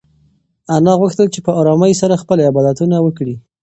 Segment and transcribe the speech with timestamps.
[0.75, 3.35] انا غوښتل چې په ارامۍ سره خپل عبادتونه وکړي.